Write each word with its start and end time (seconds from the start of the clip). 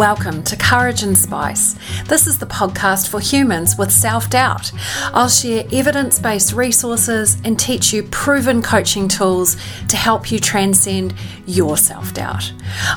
Welcome 0.00 0.42
to 0.44 0.56
Courage 0.56 1.02
and 1.02 1.16
Spice. 1.16 1.76
This 2.06 2.26
is 2.26 2.38
the 2.38 2.46
podcast 2.46 3.10
for 3.10 3.20
humans 3.20 3.76
with 3.76 3.92
self 3.92 4.30
doubt. 4.30 4.72
I'll 5.12 5.28
share 5.28 5.66
evidence 5.70 6.18
based 6.18 6.54
resources 6.54 7.36
and 7.44 7.60
teach 7.60 7.92
you 7.92 8.04
proven 8.04 8.62
coaching 8.62 9.08
tools 9.08 9.58
to 9.88 9.98
help 9.98 10.32
you 10.32 10.38
transcend 10.38 11.12
your 11.44 11.76
self 11.76 12.14
doubt. 12.14 12.50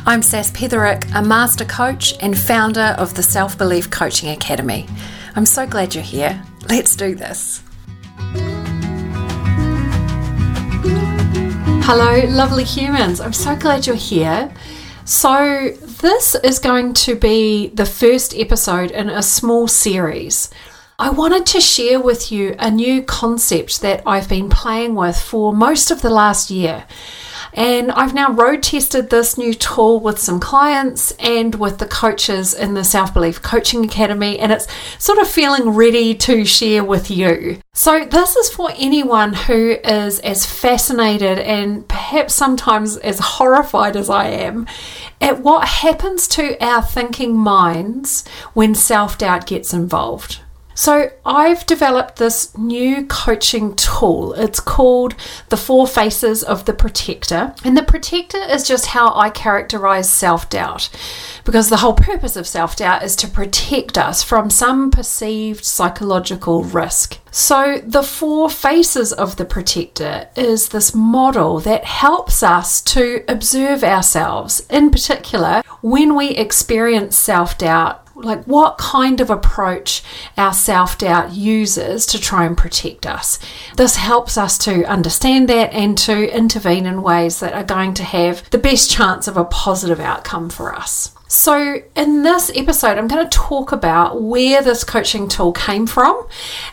I'm 0.05 0.21
Sas 0.21 0.50
Petherick, 0.52 1.04
a 1.14 1.21
master 1.21 1.66
coach 1.66 2.16
and 2.21 2.39
founder 2.39 2.96
of 2.98 3.16
the 3.16 3.24
Self 3.24 3.58
Belief 3.58 3.92
Coaching 3.92 4.30
Academy. 4.30 4.88
I'm 5.36 5.46
so 5.46 5.68
glad 5.68 5.94
you're 5.94 6.06
here. 6.06 6.42
Let's 6.70 6.96
do 6.96 7.16
this. 7.16 7.62
Hello, 11.84 12.26
lovely 12.30 12.64
humans. 12.64 13.20
I'm 13.20 13.34
so 13.34 13.58
glad 13.58 13.88
you're 13.88 13.98
here. 13.98 14.54
So, 15.05 15.73
this 16.03 16.35
is 16.43 16.59
going 16.59 16.93
to 16.93 17.16
be 17.16 17.70
the 17.70 17.85
first 17.85 18.35
episode 18.38 18.91
in 18.91 19.09
a 19.09 19.23
small 19.23 19.70
series. 19.70 20.49
I 20.99 21.09
wanted 21.09 21.45
to 21.45 21.62
share 21.62 21.98
with 21.98 22.29
you 22.29 22.57
a 22.59 22.70
new 22.70 23.03
concept 23.03 23.79
that 23.79 24.03
I've 24.05 24.27
been 24.27 24.49
playing 24.49 24.95
with 24.95 25.17
for 25.17 25.53
most 25.53 25.91
of 25.91 26.02
the 26.02 26.09
last 26.09 26.52
year. 26.52 26.85
And 27.53 27.91
I've 27.91 28.13
now 28.13 28.31
road 28.31 28.63
tested 28.63 29.09
this 29.09 29.38
new 29.38 29.53
tool 29.53 29.99
with 29.99 30.17
some 30.17 30.39
clients 30.39 31.12
and 31.20 31.55
with 31.55 31.77
the 31.77 31.85
coaches 31.85 32.53
in 32.53 32.73
the 32.73 32.84
Self 32.84 33.13
Belief 33.13 33.41
Coaching 33.41 33.85
Academy, 33.85 34.39
and 34.39 34.52
it's 34.52 34.67
sort 34.98 35.20
of 35.20 35.27
feeling 35.27 35.70
ready 35.70 36.16
to 36.16 36.45
share 36.45 36.84
with 36.84 37.12
you. 37.12 37.59
So, 37.73 38.05
this 38.05 38.35
is 38.35 38.49
for 38.49 38.71
anyone 38.76 39.34
who 39.34 39.77
is 39.84 40.20
as 40.20 40.45
fascinated 40.45 41.39
and 41.39 41.88
perhaps 41.88 42.34
sometimes 42.34 42.98
as 42.98 43.20
horrified 43.20 43.95
as 43.95 44.09
I 44.09 44.27
am 44.29 44.67
at 45.21 45.41
what 45.41 45.67
happens 45.67 46.27
to 46.29 46.62
our 46.63 46.82
thinking 46.82 47.35
minds 47.35 48.27
when 48.54 48.73
self 48.76 49.17
doubt 49.17 49.45
gets 49.48 49.73
involved. 49.73 50.40
So, 50.76 51.12
I've 51.26 51.66
developed 51.66 52.18
this 52.18 52.57
new 52.57 53.05
coaching 53.05 53.76
tool. 53.76 54.34
It's 54.34 54.60
called 54.60 55.16
The 55.49 55.57
Four 55.57 55.85
Faces 55.88 56.43
of 56.43 56.66
the 56.66 56.74
Protector. 56.74 57.54
And 57.63 57.77
the 57.77 57.84
protector 57.84 58.40
is 58.40 58.68
just 58.68 58.88
how 58.88 59.13
I 59.13 59.29
characterize 59.29 60.10
self 60.10 60.49
doubt, 60.49 60.90
because 61.46 61.70
the 61.70 61.77
whole 61.77 61.94
purpose 61.94 62.35
of 62.35 62.48
self 62.48 62.76
doubt 62.76 63.04
is 63.04 63.16
to 63.18 63.27
protect 63.27 63.98
us 63.98 64.24
from 64.24 64.50
some 64.50 64.90
perceived 64.90 65.63
psychological 65.63 66.63
risk. 66.63 67.19
So, 67.31 67.81
the 67.84 68.03
four 68.03 68.50
faces 68.50 69.13
of 69.13 69.38
the 69.38 69.46
protector 69.46 70.28
is 70.35 70.69
this 70.69 70.94
model 70.94 71.59
that 71.62 71.85
helps 71.85 72.44
us 72.44 72.81
to 72.81 73.24
observe 73.28 73.84
ourselves, 73.84 74.66
in 74.69 74.91
particular, 74.91 75.62
when 75.81 76.16
we 76.16 76.29
experience 76.29 77.16
self 77.16 77.57
doubt 77.57 78.03
like 78.16 78.44
what 78.46 78.78
kind 78.78 79.19
of 79.19 79.30
approach 79.30 80.03
our 80.38 80.53
self 80.53 80.97
doubt 80.97 81.31
uses 81.34 82.06
to 82.08 82.19
try 82.19 82.46
and 82.46 82.58
protect 82.58 83.06
us. 83.06 83.40
This 83.75 83.96
helps 83.96 84.38
us 84.38 84.58
to 84.59 84.84
understand 84.86 85.50
that 85.50 85.74
and 85.74 85.97
to 86.00 86.36
intervene 86.36 86.86
in 86.86 87.02
ways 87.02 87.40
that 87.40 87.53
are 87.53 87.64
going 87.64 87.94
to 87.96 88.03
have 88.03 88.50
the 88.52 88.58
best 88.58 88.91
chance 88.91 89.28
of 89.28 89.38
a 89.38 89.46
positive 89.46 90.00
outcome 90.00 90.50
for 90.50 90.74
us. 90.74 91.14
So, 91.28 91.81
in 91.96 92.22
this 92.22 92.52
episode, 92.56 92.97
I'm 92.97 93.07
going 93.07 93.28
to 93.28 93.38
talk 93.38 93.72
about 93.72 94.22
where 94.22 94.62
this 94.62 94.84
coaching 94.84 95.28
tool 95.28 95.52
came 95.52 95.88
from, 95.88 96.28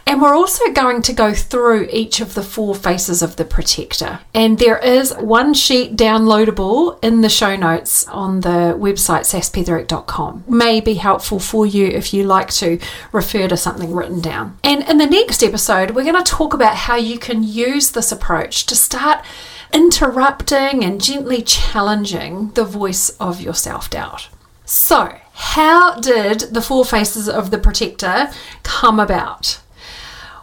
and 0.07 0.21
we're 0.21 0.35
also 0.35 0.71
going 0.73 1.01
to 1.03 1.13
go 1.15 1.33
through 1.33 1.89
each 1.91 2.21
of 2.21 2.35
the 2.35 2.43
four 2.43 2.75
faces 2.75 3.23
of 3.23 3.37
the 3.37 3.45
protector. 3.45 4.21
And 4.35 4.59
there 4.59 4.79
is 4.79 5.15
one 5.15 5.55
sheet 5.55 5.97
downloadable 5.97 7.03
in 7.03 7.23
the 7.23 7.31
show 7.31 7.57
notes 7.57 8.07
on 8.09 8.41
the 8.41 8.77
website 8.79 9.21
saspetherick.com. 9.21 10.45
May 10.47 10.81
be 10.81 10.95
helpful 10.95 11.39
for 11.39 11.65
you 11.65 11.87
if 11.87 12.13
you 12.13 12.25
like 12.25 12.51
to 12.55 12.79
refer 13.13 13.49
to 13.49 13.57
something 13.57 13.95
written 13.95 14.21
down. 14.21 14.59
And 14.63 14.87
in 14.89 14.99
the 14.99 15.07
next 15.07 15.43
episode, 15.43 15.93
we're 15.93 16.05
going 16.05 16.23
to 16.23 16.31
talk 16.31 16.53
about 16.53 16.77
how 16.77 16.97
you 16.97 17.19
can 17.19 17.43
use 17.43 17.93
this 17.93 18.13
approach 18.13 18.67
to 18.67 18.77
start 18.77 19.25
interrupting 19.73 20.85
and 20.85 21.01
gently 21.01 21.41
challenging 21.41 22.51
the 22.51 22.65
voice 22.65 23.11
of 23.21 23.41
your 23.41 23.55
self 23.55 23.89
doubt. 23.89 24.29
So, 24.71 25.13
how 25.33 25.97
did 25.97 26.55
the 26.55 26.63
Four 26.63 26.85
Faces 26.85 27.29
of 27.29 27.51
the 27.51 27.59
Protector 27.59 28.31
come 28.63 29.01
about? 29.01 29.61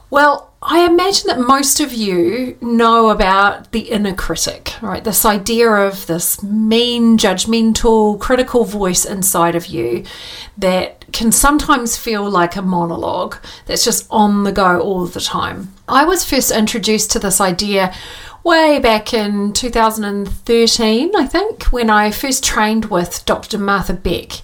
Well, 0.09 0.51
I 0.61 0.85
imagine 0.85 1.27
that 1.27 1.39
most 1.39 1.79
of 1.79 1.93
you 1.93 2.57
know 2.59 3.09
about 3.09 3.71
the 3.71 3.89
inner 3.89 4.13
critic, 4.13 4.73
right? 4.81 5.01
This 5.01 5.23
idea 5.23 5.71
of 5.71 6.07
this 6.07 6.43
mean, 6.43 7.17
judgmental, 7.17 8.19
critical 8.19 8.65
voice 8.65 9.05
inside 9.05 9.55
of 9.55 9.67
you 9.67 10.03
that 10.57 11.05
can 11.13 11.31
sometimes 11.31 11.95
feel 11.95 12.29
like 12.29 12.57
a 12.57 12.61
monologue 12.61 13.37
that's 13.65 13.85
just 13.85 14.07
on 14.09 14.43
the 14.43 14.51
go 14.51 14.81
all 14.81 15.05
the 15.05 15.21
time. 15.21 15.73
I 15.87 16.03
was 16.03 16.25
first 16.25 16.51
introduced 16.51 17.11
to 17.11 17.19
this 17.19 17.39
idea 17.39 17.93
way 18.47 18.79
back 18.79 19.13
in 19.13 19.51
2013, 19.51 21.11
I 21.17 21.27
think, 21.27 21.63
when 21.65 21.89
I 21.89 22.11
first 22.11 22.45
trained 22.45 22.85
with 22.85 23.25
Dr. 23.25 23.57
Martha 23.57 23.93
Beck. 23.93 24.41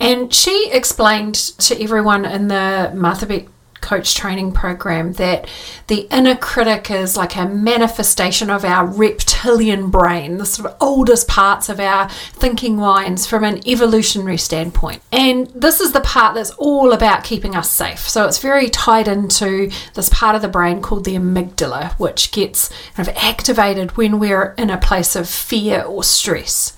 And 0.00 0.32
she 0.32 0.70
explained 0.72 1.34
to 1.34 1.80
everyone 1.80 2.24
in 2.24 2.48
the 2.48 2.90
Martha 2.94 3.26
Beck 3.26 3.44
coach 3.84 4.14
training 4.14 4.50
program 4.50 5.12
that 5.12 5.46
the 5.86 6.08
inner 6.10 6.34
critic 6.34 6.90
is 6.90 7.16
like 7.16 7.36
a 7.36 7.46
manifestation 7.46 8.48
of 8.48 8.64
our 8.64 8.86
reptilian 8.86 9.90
brain, 9.90 10.38
the 10.38 10.46
sort 10.46 10.70
of 10.70 10.76
oldest 10.80 11.28
parts 11.28 11.68
of 11.68 11.78
our 11.78 12.08
thinking 12.08 12.76
minds 12.76 13.26
from 13.26 13.44
an 13.44 13.66
evolutionary 13.68 14.38
standpoint. 14.38 15.02
And 15.12 15.48
this 15.48 15.80
is 15.80 15.92
the 15.92 16.00
part 16.00 16.34
that's 16.34 16.50
all 16.52 16.92
about 16.92 17.24
keeping 17.24 17.54
us 17.54 17.70
safe. 17.70 18.08
So 18.08 18.26
it's 18.26 18.38
very 18.38 18.70
tied 18.70 19.06
into 19.06 19.70
this 19.92 20.08
part 20.08 20.34
of 20.34 20.42
the 20.42 20.48
brain 20.48 20.80
called 20.80 21.04
the 21.04 21.14
amygdala, 21.14 21.92
which 21.98 22.32
gets 22.32 22.70
kind 22.94 23.06
of 23.06 23.14
activated 23.16 23.98
when 23.98 24.18
we're 24.18 24.54
in 24.56 24.70
a 24.70 24.78
place 24.78 25.14
of 25.14 25.28
fear 25.28 25.82
or 25.82 26.02
stress. 26.02 26.76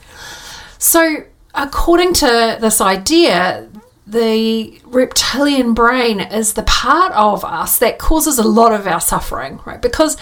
So 0.79 1.25
according 1.55 2.15
to 2.15 2.59
this 2.61 2.81
idea, 2.81 3.69
the 4.07 4.81
reptilian 4.85 5.75
brain 5.75 6.21
is 6.21 6.55
the 6.55 6.63
part 6.63 7.13
of 7.13 7.45
us 7.45 7.79
that 7.79 7.99
causes 7.99 8.39
a 8.39 8.47
lot 8.47 8.73
of 8.73 8.87
our 8.87 9.01
suffering, 9.01 9.61
right? 9.65 9.83
Because 9.83 10.17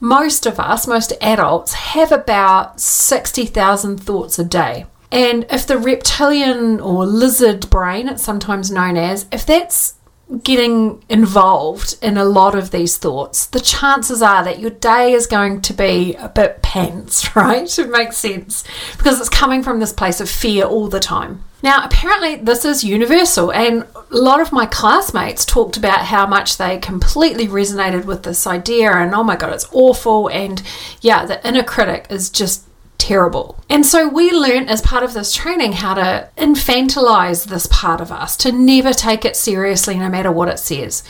most 0.00 0.46
of 0.46 0.60
us, 0.60 0.86
most 0.86 1.12
adults, 1.20 1.72
have 1.72 2.12
about 2.12 2.80
60,000 2.80 3.98
thoughts 3.98 4.38
a 4.38 4.44
day. 4.44 4.86
And 5.10 5.46
if 5.50 5.66
the 5.66 5.78
reptilian 5.78 6.80
or 6.80 7.06
lizard 7.06 7.70
brain, 7.70 8.08
it's 8.08 8.22
sometimes 8.22 8.70
known 8.70 8.96
as, 8.96 9.26
if 9.30 9.46
that's 9.46 9.94
getting 10.38 11.02
involved 11.08 11.96
in 12.02 12.16
a 12.16 12.24
lot 12.24 12.54
of 12.54 12.70
these 12.70 12.96
thoughts, 12.96 13.46
the 13.46 13.60
chances 13.60 14.22
are 14.22 14.42
that 14.44 14.58
your 14.58 14.70
day 14.70 15.12
is 15.12 15.26
going 15.26 15.60
to 15.62 15.72
be 15.72 16.14
a 16.14 16.28
bit 16.28 16.62
pants, 16.62 17.36
right? 17.36 17.78
It 17.78 17.90
makes 17.90 18.16
sense 18.16 18.64
because 18.96 19.20
it's 19.20 19.28
coming 19.28 19.62
from 19.62 19.80
this 19.80 19.92
place 19.92 20.20
of 20.20 20.30
fear 20.30 20.64
all 20.64 20.88
the 20.88 21.00
time. 21.00 21.44
Now, 21.62 21.84
apparently, 21.84 22.36
this 22.36 22.64
is 22.64 22.82
universal, 22.82 23.52
and 23.52 23.86
a 24.10 24.16
lot 24.16 24.40
of 24.40 24.52
my 24.52 24.66
classmates 24.66 25.44
talked 25.44 25.76
about 25.76 26.06
how 26.06 26.26
much 26.26 26.56
they 26.56 26.78
completely 26.78 27.46
resonated 27.46 28.04
with 28.04 28.24
this 28.24 28.48
idea, 28.48 28.90
and 28.90 29.14
oh 29.14 29.22
my 29.22 29.36
god, 29.36 29.52
it's 29.52 29.68
awful, 29.70 30.28
and 30.28 30.60
yeah, 31.02 31.24
the 31.24 31.46
inner 31.46 31.62
critic 31.62 32.06
is 32.10 32.30
just 32.30 32.64
terrible. 33.02 33.58
And 33.68 33.84
so 33.84 34.08
we 34.08 34.30
learned 34.30 34.70
as 34.70 34.80
part 34.80 35.02
of 35.02 35.12
this 35.12 35.34
training 35.34 35.72
how 35.72 35.94
to 35.94 36.28
infantilize 36.36 37.46
this 37.46 37.66
part 37.66 38.00
of 38.00 38.12
us, 38.12 38.36
to 38.38 38.52
never 38.52 38.92
take 38.92 39.24
it 39.24 39.36
seriously 39.36 39.98
no 39.98 40.08
matter 40.08 40.30
what 40.30 40.48
it 40.48 40.58
says, 40.58 41.02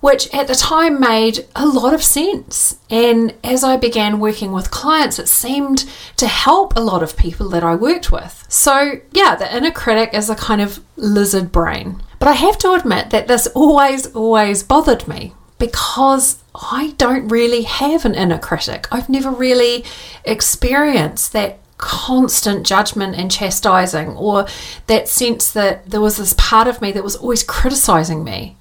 which 0.00 0.32
at 0.32 0.46
the 0.46 0.54
time 0.54 1.00
made 1.00 1.46
a 1.56 1.66
lot 1.66 1.92
of 1.92 2.04
sense. 2.04 2.78
And 2.88 3.34
as 3.42 3.64
I 3.64 3.76
began 3.76 4.20
working 4.20 4.52
with 4.52 4.70
clients, 4.70 5.18
it 5.18 5.28
seemed 5.28 5.90
to 6.18 6.28
help 6.28 6.76
a 6.76 6.80
lot 6.80 7.02
of 7.02 7.16
people 7.16 7.48
that 7.48 7.64
I 7.64 7.74
worked 7.74 8.12
with. 8.12 8.46
So, 8.48 9.00
yeah, 9.12 9.34
the 9.34 9.54
inner 9.54 9.72
critic 9.72 10.10
is 10.12 10.30
a 10.30 10.36
kind 10.36 10.60
of 10.60 10.84
lizard 10.96 11.50
brain. 11.50 12.00
But 12.20 12.28
I 12.28 12.32
have 12.34 12.58
to 12.58 12.72
admit 12.72 13.10
that 13.10 13.26
this 13.26 13.48
always, 13.48 14.06
always 14.14 14.62
bothered 14.62 15.08
me 15.08 15.34
because 15.66 16.42
I 16.54 16.94
don't 16.98 17.28
really 17.28 17.62
have 17.62 18.04
an 18.04 18.14
inner 18.14 18.38
critic. 18.38 18.86
I've 18.92 19.08
never 19.08 19.30
really 19.30 19.84
experienced 20.24 21.32
that 21.32 21.58
constant 21.78 22.66
judgment 22.66 23.16
and 23.16 23.30
chastising 23.30 24.10
or 24.10 24.46
that 24.86 25.08
sense 25.08 25.50
that 25.52 25.90
there 25.90 26.00
was 26.00 26.18
this 26.18 26.34
part 26.36 26.68
of 26.68 26.82
me 26.82 26.92
that 26.92 27.02
was 27.02 27.16
always 27.16 27.42
criticizing 27.42 28.22
me. 28.24 28.56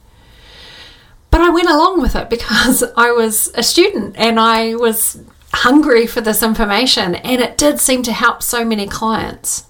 But 1.30 1.42
I 1.42 1.50
went 1.50 1.70
along 1.70 2.02
with 2.02 2.16
it 2.16 2.30
because 2.30 2.84
I 2.98 3.12
was 3.12 3.52
a 3.56 3.64
student 3.64 4.16
and 4.18 4.40
I 4.40 4.76
was 4.76 5.22
hungry 5.54 6.08
for 6.08 6.22
this 6.22 6.42
information 6.42 7.16
and 7.16 7.42
it 7.42 7.58
did 7.58 7.80
seem 7.80 8.02
to 8.04 8.14
help 8.14 8.42
so 8.42 8.64
many 8.64 8.88
clients. 8.88 9.66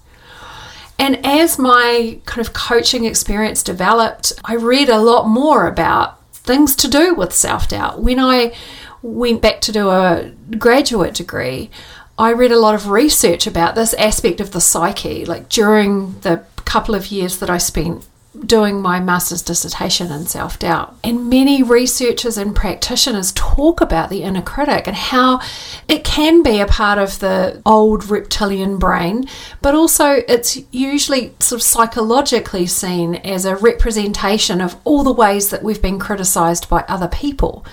And 0.98 1.26
as 1.26 1.58
my 1.58 2.20
kind 2.26 2.46
of 2.46 2.54
coaching 2.54 3.04
experience 3.04 3.64
developed, 3.64 4.32
I 4.44 4.54
read 4.54 4.88
a 4.88 5.00
lot 5.00 5.26
more 5.26 5.66
about 5.66 6.20
things 6.44 6.76
to 6.76 6.88
do 6.88 7.14
with 7.14 7.32
self 7.32 7.68
doubt. 7.68 8.00
When 8.02 8.20
I 8.20 8.54
went 9.02 9.42
back 9.42 9.60
to 9.62 9.72
do 9.72 9.90
a 9.90 10.32
graduate 10.58 11.14
degree, 11.14 11.70
I 12.16 12.32
read 12.32 12.52
a 12.52 12.58
lot 12.60 12.74
of 12.74 12.90
research 12.90 13.46
about 13.46 13.74
this 13.74 13.92
aspect 13.94 14.40
of 14.40 14.52
the 14.52 14.60
psyche, 14.60 15.24
like 15.24 15.48
during 15.48 16.20
the 16.20 16.44
couple 16.64 16.94
of 16.94 17.10
years 17.10 17.38
that 17.38 17.50
I 17.50 17.58
spent 17.58 18.06
doing 18.46 18.80
my 18.80 19.00
master's 19.00 19.42
dissertation 19.42 20.10
in 20.10 20.26
self 20.26 20.58
doubt. 20.58 20.96
And 21.04 21.28
many 21.28 21.62
researchers 21.62 22.36
and 22.36 22.54
practitioners 22.54 23.32
talk 23.32 23.80
about 23.80 24.10
the 24.10 24.22
inner 24.22 24.42
critic 24.42 24.86
and 24.86 24.96
how 24.96 25.40
it 25.88 26.04
can 26.04 26.42
be 26.42 26.60
a 26.60 26.66
part 26.66 26.98
of 26.98 27.18
the 27.20 27.62
old 27.64 28.08
reptilian 28.10 28.78
brain, 28.78 29.28
but 29.62 29.74
also 29.74 30.22
it's 30.28 30.58
usually 30.72 31.34
sort 31.40 31.60
of 31.60 31.62
psychologically 31.62 32.66
seen 32.66 33.16
as 33.16 33.44
a 33.44 33.56
representation 33.56 34.60
of 34.60 34.76
all 34.84 35.02
the 35.02 35.12
ways 35.12 35.50
that 35.50 35.62
we've 35.62 35.82
been 35.82 35.98
criticized 35.98 36.68
by 36.68 36.84
other 36.88 37.08
people. 37.08 37.64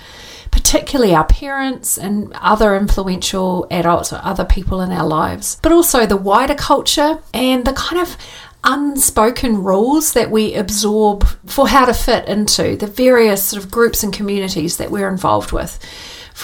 Particularly 0.52 1.14
our 1.14 1.26
parents 1.26 1.98
and 1.98 2.32
other 2.34 2.76
influential 2.76 3.66
adults 3.70 4.12
or 4.12 4.20
other 4.22 4.44
people 4.44 4.80
in 4.80 4.92
our 4.92 5.06
lives, 5.06 5.58
but 5.62 5.72
also 5.72 6.06
the 6.06 6.16
wider 6.16 6.54
culture 6.54 7.18
and 7.34 7.64
the 7.64 7.72
kind 7.72 8.00
of 8.00 8.16
unspoken 8.64 9.64
rules 9.64 10.12
that 10.12 10.30
we 10.30 10.54
absorb 10.54 11.26
for 11.46 11.66
how 11.68 11.84
to 11.84 11.94
fit 11.94 12.28
into 12.28 12.76
the 12.76 12.86
various 12.86 13.42
sort 13.44 13.62
of 13.62 13.70
groups 13.70 14.04
and 14.04 14.12
communities 14.12 14.76
that 14.76 14.90
we're 14.90 15.08
involved 15.08 15.50
with 15.50 15.80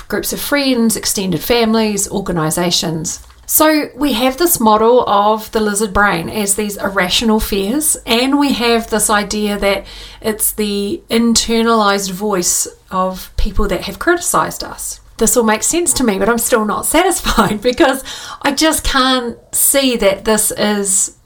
groups 0.08 0.32
of 0.32 0.40
friends, 0.40 0.96
extended 0.96 1.40
families, 1.40 2.10
organizations. 2.10 3.24
So, 3.46 3.88
we 3.96 4.12
have 4.12 4.36
this 4.36 4.60
model 4.60 5.08
of 5.08 5.50
the 5.52 5.60
lizard 5.60 5.94
brain 5.94 6.28
as 6.28 6.54
these 6.54 6.76
irrational 6.76 7.40
fears, 7.40 7.96
and 8.04 8.38
we 8.38 8.52
have 8.52 8.90
this 8.90 9.08
idea 9.08 9.58
that 9.58 9.86
it's 10.20 10.52
the 10.52 11.02
internalized 11.08 12.10
voice 12.10 12.68
of 12.90 13.34
people 13.36 13.68
that 13.68 13.82
have 13.82 13.98
criticized 13.98 14.64
us. 14.64 15.00
This 15.18 15.36
all 15.36 15.44
makes 15.44 15.66
sense 15.66 15.92
to 15.94 16.04
me, 16.04 16.18
but 16.18 16.28
I'm 16.28 16.38
still 16.38 16.64
not 16.64 16.86
satisfied 16.96 17.60
because 17.60 18.04
I 18.42 18.52
just 18.52 18.84
can't 18.84 19.38
see 19.54 19.96
that 19.96 20.24
this 20.24 20.50
is 20.52 21.16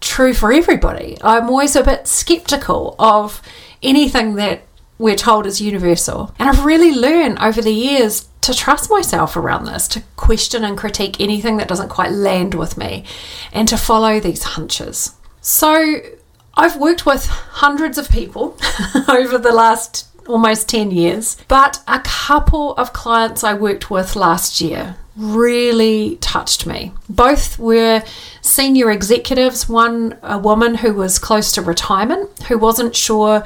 true 0.00 0.34
for 0.34 0.52
everybody. 0.52 1.16
I'm 1.22 1.48
always 1.48 1.76
a 1.76 1.84
bit 1.84 2.06
skeptical 2.08 2.96
of 2.98 3.40
anything 3.82 4.34
that 4.34 4.62
we're 4.98 5.16
told 5.16 5.46
is 5.46 5.60
universal. 5.60 6.34
And 6.38 6.48
I've 6.48 6.64
really 6.64 6.92
learned 6.92 7.38
over 7.40 7.60
the 7.60 7.72
years 7.72 8.28
to 8.42 8.54
trust 8.54 8.90
myself 8.90 9.36
around 9.36 9.64
this, 9.64 9.88
to 9.88 10.02
question 10.16 10.64
and 10.64 10.76
critique 10.76 11.20
anything 11.20 11.56
that 11.56 11.68
doesn't 11.68 11.88
quite 11.88 12.10
land 12.10 12.54
with 12.54 12.76
me, 12.76 13.04
and 13.52 13.68
to 13.68 13.76
follow 13.76 14.18
these 14.20 14.42
hunches. 14.42 15.12
So 15.40 16.00
I've 16.54 16.76
worked 16.76 17.06
with 17.06 17.26
hundreds 17.26 17.98
of 17.98 18.10
people 18.10 18.56
over 19.08 19.38
the 19.38 19.52
last 19.52 20.08
almost 20.26 20.68
10 20.68 20.90
years, 20.90 21.36
but 21.48 21.82
a 21.86 22.00
couple 22.00 22.74
of 22.74 22.92
clients 22.92 23.44
I 23.44 23.54
worked 23.54 23.90
with 23.90 24.16
last 24.16 24.60
year 24.60 24.96
really 25.16 26.16
touched 26.16 26.66
me. 26.66 26.92
Both 27.08 27.58
were 27.58 28.02
senior 28.40 28.90
executives, 28.90 29.68
one 29.68 30.18
a 30.22 30.38
woman 30.38 30.76
who 30.76 30.94
was 30.94 31.18
close 31.18 31.52
to 31.52 31.62
retirement, 31.62 32.44
who 32.44 32.58
wasn't 32.58 32.96
sure 32.96 33.44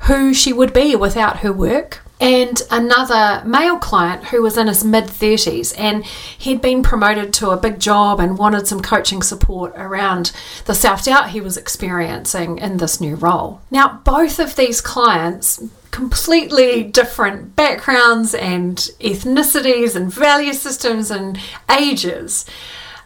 who 0.00 0.34
she 0.34 0.52
would 0.52 0.72
be 0.72 0.96
without 0.96 1.38
her 1.38 1.52
work. 1.52 2.00
And 2.20 2.62
another 2.70 3.42
male 3.44 3.76
client 3.76 4.26
who 4.26 4.40
was 4.40 4.56
in 4.56 4.68
his 4.68 4.84
mid 4.84 5.04
30s 5.04 5.74
and 5.76 6.04
he'd 6.04 6.62
been 6.62 6.82
promoted 6.82 7.34
to 7.34 7.50
a 7.50 7.56
big 7.56 7.80
job 7.80 8.20
and 8.20 8.38
wanted 8.38 8.66
some 8.66 8.80
coaching 8.80 9.20
support 9.20 9.72
around 9.76 10.32
the 10.66 10.74
self 10.74 11.04
doubt 11.04 11.30
he 11.30 11.40
was 11.40 11.56
experiencing 11.56 12.58
in 12.58 12.76
this 12.76 13.00
new 13.00 13.16
role. 13.16 13.60
Now, 13.70 14.00
both 14.04 14.38
of 14.38 14.56
these 14.56 14.80
clients 14.80 15.62
completely 15.94 16.82
different 16.82 17.54
backgrounds 17.54 18.34
and 18.34 18.76
ethnicities 18.98 19.94
and 19.94 20.12
value 20.12 20.52
systems 20.52 21.08
and 21.08 21.38
ages, 21.70 22.44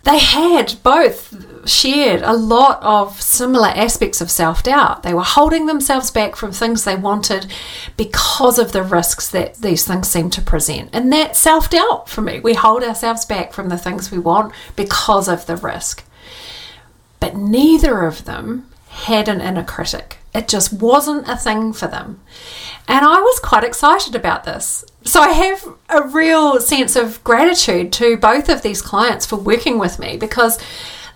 they 0.04 0.18
had 0.18 0.74
both 0.82 1.68
shared 1.68 2.22
a 2.22 2.32
lot 2.32 2.82
of 2.82 3.20
similar 3.20 3.68
aspects 3.68 4.22
of 4.22 4.30
self 4.30 4.62
doubt. 4.62 5.02
They 5.02 5.12
were 5.12 5.22
holding 5.22 5.66
themselves 5.66 6.10
back 6.10 6.34
from 6.34 6.50
things 6.50 6.84
they 6.84 6.96
wanted 6.96 7.52
because 7.98 8.58
of 8.58 8.72
the 8.72 8.82
risks 8.82 9.28
that 9.32 9.56
these 9.56 9.86
things 9.86 10.08
seem 10.08 10.30
to 10.30 10.40
present. 10.40 10.88
And 10.94 11.12
that 11.12 11.36
self 11.36 11.68
doubt 11.68 12.08
for 12.08 12.22
me. 12.22 12.40
We 12.40 12.54
hold 12.54 12.82
ourselves 12.82 13.26
back 13.26 13.52
from 13.52 13.68
the 13.68 13.76
things 13.76 14.10
we 14.10 14.18
want 14.18 14.54
because 14.76 15.28
of 15.28 15.44
the 15.44 15.56
risk. 15.56 16.04
But 17.20 17.36
neither 17.36 18.06
of 18.06 18.24
them 18.24 18.66
had 18.88 19.28
an 19.28 19.42
inner 19.42 19.64
critic. 19.64 20.18
It 20.34 20.48
just 20.48 20.72
wasn't 20.72 21.28
a 21.28 21.36
thing 21.36 21.72
for 21.72 21.86
them. 21.86 22.20
And 22.88 23.04
I 23.04 23.20
was 23.20 23.38
quite 23.38 23.64
excited 23.64 24.14
about 24.14 24.44
this. 24.44 24.84
So 25.04 25.20
I 25.20 25.28
have 25.28 25.64
a 25.90 26.08
real 26.08 26.58
sense 26.60 26.96
of 26.96 27.22
gratitude 27.22 27.92
to 27.94 28.16
both 28.16 28.48
of 28.48 28.62
these 28.62 28.82
clients 28.82 29.26
for 29.26 29.36
working 29.36 29.78
with 29.78 29.98
me 29.98 30.16
because 30.16 30.58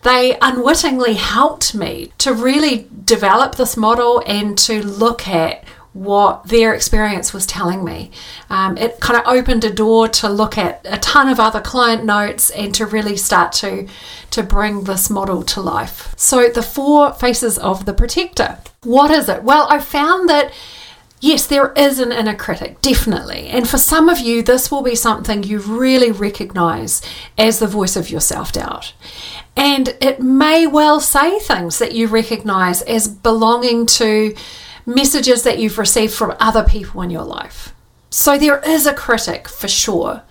they 0.02 0.36
unwittingly 0.40 1.14
helped 1.14 1.74
me 1.74 2.12
to 2.18 2.34
really 2.34 2.88
develop 3.04 3.54
this 3.54 3.76
model 3.76 4.22
and 4.26 4.58
to 4.58 4.82
look 4.82 5.26
at 5.26 5.64
what 5.92 6.48
their 6.48 6.74
experience 6.74 7.34
was 7.34 7.46
telling 7.46 7.84
me. 7.84 8.10
Um, 8.48 8.78
it 8.78 8.98
kind 9.00 9.20
of 9.20 9.26
opened 9.26 9.64
a 9.64 9.72
door 9.72 10.08
to 10.08 10.28
look 10.28 10.56
at 10.56 10.80
a 10.84 10.98
ton 10.98 11.28
of 11.28 11.38
other 11.38 11.60
client 11.60 12.04
notes 12.04 12.50
and 12.50 12.74
to 12.76 12.86
really 12.86 13.16
start 13.16 13.52
to 13.52 13.88
to 14.30 14.42
bring 14.42 14.84
this 14.84 15.10
model 15.10 15.42
to 15.42 15.60
life. 15.60 16.14
So 16.16 16.48
the 16.48 16.62
four 16.62 17.12
faces 17.12 17.58
of 17.58 17.84
the 17.84 17.92
protector. 17.92 18.58
What 18.84 19.10
is 19.10 19.28
it? 19.28 19.42
Well, 19.42 19.66
I 19.68 19.80
found 19.80 20.28
that 20.30 20.52
Yes, 21.24 21.46
there 21.46 21.70
is 21.74 22.00
an 22.00 22.10
inner 22.10 22.34
critic, 22.34 22.80
definitely. 22.82 23.46
And 23.46 23.68
for 23.68 23.78
some 23.78 24.08
of 24.08 24.18
you, 24.18 24.42
this 24.42 24.72
will 24.72 24.82
be 24.82 24.96
something 24.96 25.44
you 25.44 25.60
really 25.60 26.10
recognize 26.10 27.00
as 27.38 27.60
the 27.60 27.68
voice 27.68 27.94
of 27.94 28.10
your 28.10 28.20
self 28.20 28.50
doubt. 28.50 28.92
And 29.56 29.96
it 30.00 30.20
may 30.20 30.66
well 30.66 30.98
say 30.98 31.38
things 31.38 31.78
that 31.78 31.92
you 31.92 32.08
recognize 32.08 32.82
as 32.82 33.06
belonging 33.06 33.86
to 33.86 34.34
messages 34.84 35.44
that 35.44 35.60
you've 35.60 35.78
received 35.78 36.12
from 36.12 36.34
other 36.40 36.64
people 36.64 37.02
in 37.02 37.10
your 37.10 37.22
life. 37.22 37.72
So 38.10 38.36
there 38.36 38.58
is 38.58 38.84
a 38.84 38.92
critic 38.92 39.46
for 39.46 39.68
sure. 39.68 40.24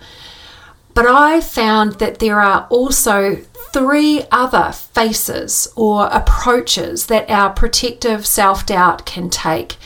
But 0.93 1.05
I 1.05 1.39
found 1.39 1.99
that 1.99 2.19
there 2.19 2.41
are 2.41 2.67
also 2.69 3.37
three 3.71 4.25
other 4.29 4.73
faces 4.73 5.71
or 5.77 6.07
approaches 6.07 7.05
that 7.05 7.29
our 7.29 7.51
protective 7.51 8.27
self 8.27 8.65
doubt 8.65 9.05
can 9.05 9.29
take 9.29 9.77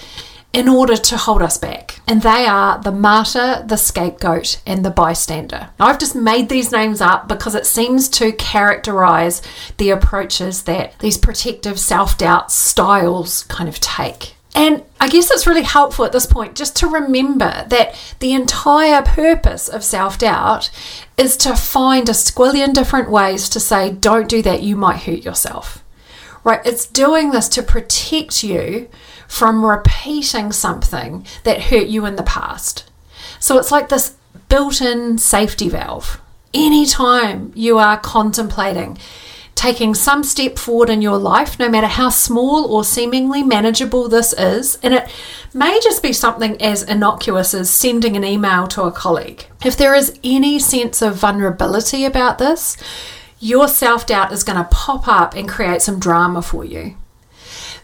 in 0.56 0.70
order 0.70 0.96
to 0.96 1.18
hold 1.18 1.42
us 1.42 1.58
back. 1.58 2.00
And 2.08 2.22
they 2.22 2.46
are 2.46 2.82
the 2.82 2.92
martyr, 2.92 3.62
the 3.68 3.76
scapegoat, 3.76 4.62
and 4.66 4.86
the 4.86 4.90
bystander. 4.90 5.70
Now, 5.78 5.88
I've 5.88 6.00
just 6.00 6.16
made 6.16 6.48
these 6.48 6.72
names 6.72 7.02
up 7.02 7.28
because 7.28 7.56
it 7.56 7.66
seems 7.66 8.08
to 8.10 8.32
characterize 8.32 9.42
the 9.78 9.90
approaches 9.90 10.64
that 10.64 10.98
these 11.00 11.18
protective 11.18 11.78
self 11.78 12.18
doubt 12.18 12.54
styles 12.54 13.44
kind 13.44 13.68
of 13.68 13.82
take. 13.82 14.36
And 14.56 14.84
I 15.02 15.10
guess 15.10 15.30
it's 15.30 15.46
really 15.46 15.64
helpful 15.64 16.06
at 16.06 16.14
this 16.14 16.26
point 16.26 16.56
just 16.56 16.78
to 16.78 16.88
remember 16.88 17.66
that 17.68 18.16
the 18.20 18.32
entire 18.32 19.02
purpose 19.02 19.68
of 19.68 19.84
self 19.84 20.18
doubt 20.18 20.72
is 21.18 21.36
to 21.38 21.54
find 21.58 22.08
a 22.08 22.14
squillion 22.14 22.74
different 22.74 23.12
ways 23.12 23.50
to 23.50 23.60
say, 23.60 23.92
don't 23.92 24.30
do 24.30 24.42
that, 24.44 24.64
you 24.64 24.78
might 24.78 25.02
hurt 25.02 25.26
yourself. 25.26 25.84
Right? 26.46 26.62
It's 26.66 26.86
doing 26.86 27.32
this 27.32 27.50
to 27.50 27.62
protect 27.62 28.42
you 28.42 28.88
from 29.28 29.66
repeating 29.66 30.52
something 30.52 31.26
that 31.44 31.64
hurt 31.64 31.88
you 31.88 32.06
in 32.06 32.16
the 32.16 32.24
past. 32.24 32.90
So 33.40 33.58
it's 33.58 33.72
like 33.72 33.90
this 33.90 34.16
built 34.50 34.82
in 34.82 35.18
safety 35.18 35.70
valve. 35.70 36.22
Anytime 36.54 37.52
you 37.56 37.78
are 37.78 37.98
contemplating 38.00 38.98
taking 39.56 39.96
some 39.96 40.24
step 40.24 40.58
forward 40.58 40.90
in 40.90 41.02
your 41.02 41.18
life, 41.18 41.58
no 41.58 41.70
matter 41.70 41.88
how 41.88 42.10
small 42.10 42.66
or 42.72 42.84
seemingly 42.84 43.42
manageable 43.42 44.08
this 44.08 44.34
is, 44.34 44.78
and 44.84 44.94
it 44.94 45.10
may 45.54 45.80
just 45.82 46.04
be 46.04 46.14
something 46.14 46.62
as 46.62 46.84
innocuous 46.84 47.54
as 47.54 47.70
sending 47.70 48.16
an 48.16 48.24
email 48.24 48.68
to 48.68 48.84
a 48.84 48.92
colleague. 48.92 49.46
If 49.64 49.78
there 49.78 49.96
is 49.96 50.20
any 50.24 50.60
sense 50.60 51.02
of 51.02 51.16
vulnerability 51.16 52.06
about 52.06 52.38
this, 52.38 52.78
your 53.40 53.68
self 53.68 54.06
doubt 54.06 54.32
is 54.32 54.44
going 54.44 54.58
to 54.58 54.70
pop 54.70 55.08
up 55.08 55.36
and 55.36 55.48
create 55.48 55.82
some 55.82 56.00
drama 56.00 56.42
for 56.42 56.66
you. 56.66 56.96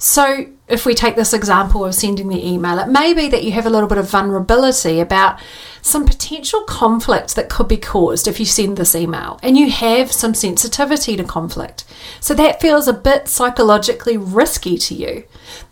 So, 0.04 0.48
if 0.68 0.84
we 0.84 0.96
take 0.96 1.16
this 1.16 1.32
example 1.32 1.86
of 1.86 1.94
sending 1.94 2.28
the 2.28 2.44
email, 2.44 2.80
it 2.80 2.88
may 2.88 3.14
be 3.14 3.30
that 3.30 3.44
you 3.44 3.52
have 3.52 3.68
a 3.68 3.70
little 3.70 3.88
bit 3.88 4.00
of 4.00 4.10
vulnerability 4.10 5.00
about 5.00 5.40
some 5.84 6.08
potential 6.08 6.64
conflict 6.64 7.36
that 7.36 7.50
could 7.50 7.68
be 7.68 7.78
caused 7.78 8.28
if 8.28 8.40
you 8.40 8.48
send 8.48 8.78
this 8.78 8.96
email, 8.96 9.40
and 9.44 9.60
you 9.60 9.70
have 9.70 10.12
some 10.12 10.34
sensitivity 10.34 11.16
to 11.18 11.24
conflict. 11.24 11.84
So, 12.20 12.34
that 12.34 12.60
feels 12.60 12.88
a 12.88 12.94
bit 12.94 13.28
psychologically 13.28 14.18
risky 14.18 14.76
to 14.76 14.96
you. 14.96 15.24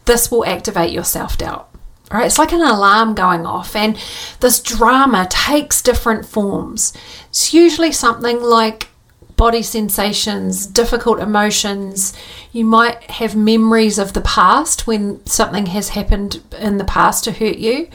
This 0.06 0.30
will 0.30 0.46
activate 0.46 0.94
your 0.94 1.04
self 1.04 1.36
doubt. 1.36 1.68
Right, 2.12 2.28
it's 2.28 2.38
like 2.38 2.54
an 2.54 2.62
alarm 2.62 3.16
going 3.16 3.48
off, 3.48 3.76
and 3.76 3.98
this 4.42 4.60
drama 4.60 5.26
takes 5.28 5.82
different 5.82 6.28
forms. 6.28 6.94
It's 7.30 7.52
usually 7.52 7.92
something 7.92 8.40
like 8.44 8.89
body 9.40 9.64
sensations, 9.64 10.68
difficult 10.68 11.22
emotions. 11.22 12.14
You 12.52 12.66
might 12.66 13.02
have 13.04 13.38
memories 13.38 13.98
of 13.98 14.12
the 14.12 14.20
past 14.20 14.86
when 14.86 15.26
something 15.26 15.68
has 15.68 15.90
happened 15.90 16.44
in 16.60 16.78
the 16.78 16.84
past 16.84 17.24
to 17.24 17.32
hurt 17.32 17.56
you. 17.56 17.88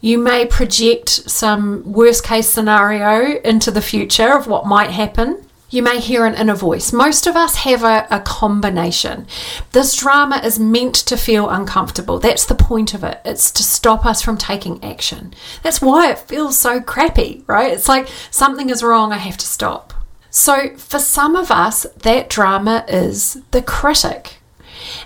You 0.00 0.18
may 0.18 0.44
project 0.44 1.08
some 1.08 1.92
worst 1.92 2.24
case 2.24 2.48
scenario 2.48 3.40
into 3.42 3.70
the 3.70 3.80
future 3.80 4.36
of 4.36 4.48
what 4.48 4.66
might 4.66 4.90
happen. 4.90 5.46
You 5.70 5.84
may 5.84 6.00
hear 6.00 6.26
an 6.26 6.34
inner 6.34 6.56
voice. 6.56 6.92
Most 6.92 7.28
of 7.28 7.36
us 7.36 7.54
have 7.58 7.84
a, 7.84 8.08
a, 8.10 8.18
combination. 8.18 9.28
This 9.70 9.94
drama 9.94 10.42
is 10.44 10.58
meant 10.58 10.96
to 10.96 11.16
feel 11.16 11.48
uncomfortable. 11.48 12.18
That's 12.18 12.44
the 12.44 12.56
point 12.56 12.92
of 12.92 13.04
it. 13.04 13.20
It's 13.24 13.52
to 13.52 13.62
stop 13.62 14.04
us 14.04 14.20
from 14.20 14.36
taking 14.36 14.82
action. 14.82 15.32
That's 15.62 15.80
why 15.80 16.10
it 16.10 16.18
feels 16.18 16.58
so 16.58 16.80
crappy, 16.80 17.44
right? 17.46 17.72
It's 17.72 17.88
like 17.88 18.08
something 18.32 18.68
is 18.68 18.82
wrong, 18.82 19.12
I 19.12 19.18
have 19.18 19.36
to 19.36 19.46
stop. 19.46 19.91
So, 20.34 20.74
for 20.78 20.98
some 20.98 21.36
of 21.36 21.50
us, 21.50 21.82
that 21.94 22.30
drama 22.30 22.86
is 22.88 23.42
the 23.50 23.60
critic. 23.60 24.38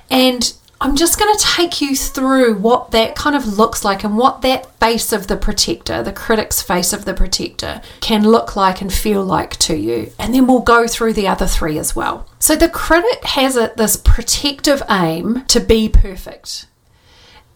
And 0.09 0.55
I'm 0.81 0.95
just 0.95 1.19
going 1.19 1.37
to 1.37 1.45
take 1.45 1.81
you 1.81 1.97
through 1.97 2.59
what 2.59 2.93
that 2.93 3.17
kind 3.17 3.35
of 3.35 3.59
looks 3.59 3.85
like 3.85 4.05
and 4.05 4.17
what 4.17 4.43
that 4.43 4.79
face 4.79 5.13
of 5.13 5.27
the 5.27 5.37
protector, 5.37 6.01
the 6.01 6.13
critic's 6.13 6.63
face 6.63 6.93
of 6.93 7.07
the 7.07 7.13
protector, 7.13 7.83
can 8.01 8.23
look 8.23 8.55
like 8.55 8.81
and 8.81 8.93
feel 8.93 9.25
like 9.25 9.57
to 9.57 9.77
you. 9.77 10.13
And 10.17 10.33
then 10.33 10.47
we'll 10.47 10.61
go 10.61 10.87
through 10.87 11.15
the 11.15 11.27
other 11.27 11.49
three 11.49 11.77
as 11.77 11.97
well. 11.97 12.29
So 12.39 12.55
the 12.55 12.69
critic 12.69 13.25
has 13.25 13.57
a, 13.57 13.73
this 13.77 13.97
protective 13.97 14.81
aim 14.89 15.45
to 15.47 15.59
be 15.59 15.89
perfect. 15.89 16.67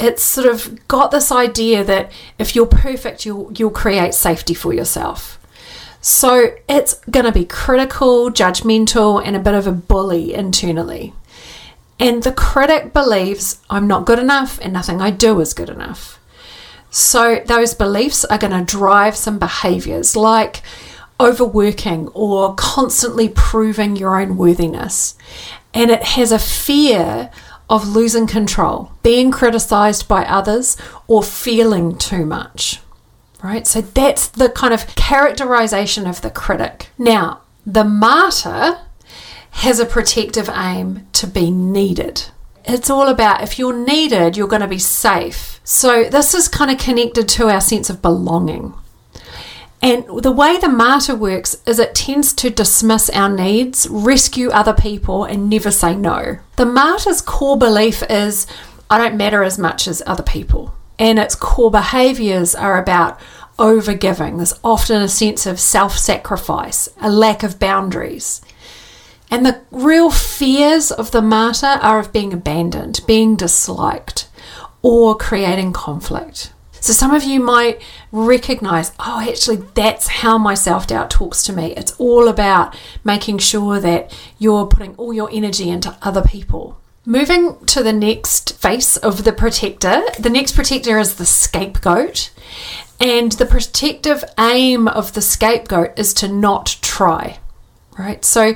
It's 0.01 0.25
sort 0.25 0.49
of 0.49 0.89
got 0.89 1.13
this 1.13 1.31
idea 1.31 1.85
that 1.85 2.11
if 2.37 2.57
you're 2.57 2.67
perfect, 2.67 3.25
you'll, 3.25 3.53
you'll 3.57 3.71
create 3.71 4.15
safety 4.15 4.55
for 4.55 4.75
yourself. 4.75 5.40
So 6.01 6.55
it's 6.69 6.95
going 7.11 7.27
to 7.27 7.33
be 7.33 7.45
critical, 7.45 8.31
judgmental, 8.31 9.23
and 9.25 9.37
a 9.37 9.41
bit 9.41 9.55
of 9.55 9.67
a 9.67 9.73
bully 9.73 10.33
internally. 10.33 11.13
And 11.99 12.23
the 12.23 12.33
critic 12.33 12.95
believes 12.95 13.61
I'm 13.69 13.87
not 13.87 14.07
good 14.07 14.19
enough 14.19 14.59
and 14.63 14.73
nothing 14.73 15.03
I 15.03 15.11
do 15.11 15.39
is 15.41 15.53
good 15.53 15.69
enough. 15.69 16.19
So 16.91 17.43
those 17.47 17.75
beliefs 17.75 18.25
are 18.25 18.39
going 18.39 18.53
to 18.53 18.65
drive 18.65 19.15
some 19.15 19.39
behaviors 19.39 20.17
like 20.17 20.63
overworking 21.21 22.09
or 22.09 22.55
constantly 22.55 23.29
proving 23.29 23.95
your 23.95 24.19
own 24.19 24.39
worthiness. 24.39 25.17
And 25.75 25.91
it 25.91 26.03
has 26.03 26.33
a 26.33 26.39
fear 26.39 27.31
of 27.69 27.87
losing 27.87 28.27
control, 28.27 28.91
being 29.03 29.31
criticized 29.31 30.09
by 30.09 30.25
others, 30.25 30.77
or 31.07 31.23
feeling 31.23 31.97
too 31.97 32.25
much. 32.27 32.81
Right? 33.43 33.67
So 33.67 33.81
that's 33.81 34.29
the 34.29 34.49
kind 34.49 34.75
of 34.75 34.87
characterization 34.97 36.07
of 36.07 36.21
the 36.21 36.31
critic. 36.31 36.89
Now, 36.99 37.41
the 37.65 37.85
martyr 37.85 38.79
has 39.53 39.79
a 39.79 39.87
protective 39.87 40.49
aim 40.49 41.07
to 41.13 41.27
be 41.27 41.51
needed. 41.51 42.27
It's 42.65 42.91
all 42.91 43.09
about 43.09 43.43
if 43.43 43.59
you're 43.59 43.77
needed, 43.77 44.37
you're 44.37 44.47
going 44.47 44.63
to 44.63 44.69
be 44.69 44.79
safe. 44.79 45.61
So, 45.65 46.05
this 46.05 46.35
is 46.35 46.49
kind 46.49 46.71
of 46.71 46.79
connected 46.79 47.29
to 47.31 47.49
our 47.49 47.61
sense 47.61 47.89
of 47.91 48.03
belonging. 48.03 48.75
And 49.83 50.05
the 50.23 50.31
way 50.31 50.59
the 50.59 50.69
martyr 50.69 51.15
works 51.15 51.57
is 51.67 51.79
it 51.79 51.95
tends 51.95 52.35
to 52.35 52.51
dismiss 52.51 53.09
our 53.11 53.31
needs, 53.31 53.89
rescue 53.91 54.51
other 54.51 54.75
people, 54.75 55.25
and 55.25 55.49
never 55.49 55.71
say 55.71 55.97
no. 55.97 56.39
The 56.57 56.67
martyr's 56.67 57.23
core 57.23 57.57
belief 57.57 58.03
is 58.11 58.47
I 58.91 58.99
don't 58.99 59.17
matter 59.17 59.43
as 59.43 59.59
much 59.59 59.89
as 59.89 60.03
other 60.07 60.23
people. 60.23 60.75
And 61.01 61.19
its 61.19 61.35
core 61.35 61.71
behaviors 61.71 62.55
are 62.55 62.81
about 62.81 63.19
overgiving. 63.59 64.37
There's 64.37 64.61
often 64.63 65.03
a 65.03 65.09
sense 65.09 65.47
of 65.47 65.59
self 65.59 65.97
sacrifice, 65.97 66.89
a 67.01 67.11
lack 67.11 67.43
of 67.43 67.59
boundaries. 67.59 68.43
And 69.31 69.47
the 69.47 69.63
real 69.71 70.11
fears 70.11 70.91
of 70.91 71.11
the 71.11 71.23
martyr 71.23 71.67
are 71.67 72.01
of 72.01 72.13
being 72.13 72.33
abandoned, 72.33 73.01
being 73.07 73.35
disliked, 73.35 74.29
or 74.83 75.17
creating 75.17 75.73
conflict. 75.73 76.53
So 76.81 76.93
some 76.93 77.15
of 77.15 77.25
you 77.25 77.41
might 77.41 77.81
recognize, 78.11 78.93
oh, 78.99 79.27
actually, 79.27 79.57
that's 79.75 80.09
how 80.09 80.37
my 80.37 80.55
self 80.55 80.87
doubt 80.87 81.11
talks 81.11 81.43
to 81.45 81.53
me. 81.53 81.75
It's 81.77 81.93
all 81.93 82.29
about 82.29 82.77
making 83.05 83.39
sure 83.39 83.81
that 83.81 84.15
you're 84.39 84.67
putting 84.67 84.95
all 84.97 85.15
your 85.15 85.31
energy 85.33 85.71
into 85.71 85.97
other 86.03 86.23
people. 86.23 86.81
Moving 87.11 87.59
to 87.67 87.83
the 87.83 87.93
next 87.93 88.57
face 88.59 88.97
of 88.97 89.25
the 89.25 89.33
protector, 89.33 90.01
the 90.21 90.31
next 90.31 90.53
protector 90.53 90.97
is 90.97 91.17
the 91.17 91.27
scapegoat. 91.27 92.31
And 93.01 93.33
the 93.33 93.47
protective 93.47 94.23
aim 94.39 94.87
of 94.87 95.15
the 95.15 95.21
scapegoat 95.21 95.99
is 95.99 96.15
to 96.15 96.29
not 96.29 96.77
try, 96.83 97.41
right? 97.99 98.25
So 98.25 98.55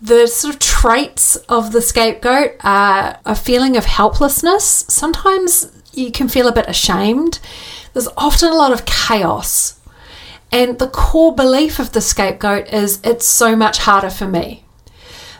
the 0.00 0.28
sort 0.28 0.54
of 0.54 0.60
traits 0.60 1.34
of 1.48 1.72
the 1.72 1.82
scapegoat 1.82 2.52
are 2.60 3.18
a 3.24 3.34
feeling 3.34 3.76
of 3.76 3.86
helplessness. 3.86 4.84
Sometimes 4.86 5.72
you 5.92 6.12
can 6.12 6.28
feel 6.28 6.46
a 6.46 6.54
bit 6.54 6.68
ashamed. 6.68 7.40
There's 7.92 8.06
often 8.16 8.50
a 8.50 8.56
lot 8.56 8.70
of 8.70 8.86
chaos. 8.86 9.80
And 10.52 10.78
the 10.78 10.86
core 10.86 11.34
belief 11.34 11.80
of 11.80 11.90
the 11.90 12.00
scapegoat 12.00 12.68
is 12.68 13.00
it's 13.02 13.26
so 13.26 13.56
much 13.56 13.78
harder 13.78 14.10
for 14.10 14.28
me. 14.28 14.62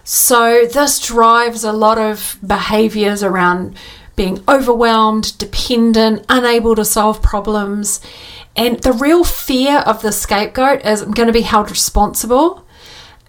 So 0.06 0.64
this 0.66 0.98
drives 1.00 1.64
a 1.64 1.72
lot 1.72 1.98
of 1.98 2.38
behaviors 2.46 3.22
around 3.22 3.76
being 4.14 4.42
overwhelmed, 4.48 5.36
dependent, 5.36 6.24
unable 6.30 6.74
to 6.76 6.84
solve 6.84 7.20
problems. 7.20 8.00
And 8.56 8.80
the 8.82 8.92
real 8.92 9.24
fear 9.24 9.80
of 9.80 10.00
the 10.00 10.12
scapegoat 10.12 10.86
is 10.86 11.02
I'm 11.02 11.10
going 11.10 11.26
to 11.26 11.32
be 11.32 11.42
held 11.42 11.70
responsible 11.70 12.66